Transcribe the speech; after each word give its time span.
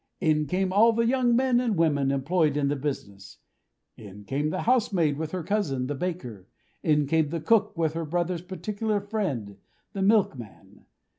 In 0.19 0.47
came 0.47 0.73
all 0.73 0.93
the 0.93 1.05
young 1.05 1.35
men 1.35 1.59
and 1.59 1.77
women 1.77 2.09
employed 2.09 2.57
in 2.57 2.69
the 2.69 2.75
business. 2.75 3.37
In 3.97 4.23
came 4.25 4.49
the 4.49 4.63
housemaid, 4.63 5.15
with 5.15 5.29
her 5.31 5.43
cousin, 5.43 5.85
the 5.85 5.93
baker. 5.93 6.47
In 6.81 7.05
came 7.05 7.29
the 7.29 7.39
cook, 7.39 7.77
with 7.77 7.93
her 7.93 8.03
brother's 8.05 8.41
particular 8.41 8.99
friend, 8.99 9.57
the 9.93 10.01
milkman. 10.01 10.87